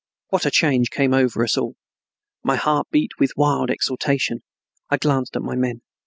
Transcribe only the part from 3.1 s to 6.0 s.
with wild exultation. I glanced at my men.